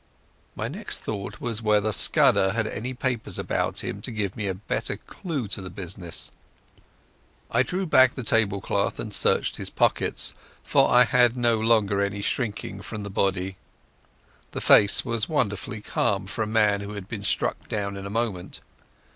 [0.55, 4.55] My next thought was whether Scudder had any papers about him to give me a
[4.55, 6.31] better clue to the business.
[7.51, 10.33] I drew back the table cloth and searched his pockets,
[10.63, 13.57] for I had no longer any shrinking from the body.
[14.53, 18.09] The face was wonderfully calm for a man who had been struck down in a
[18.09, 18.59] moment.